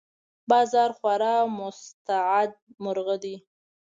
[0.49, 2.51] باز خورا مستعد
[2.83, 3.35] مرغه دی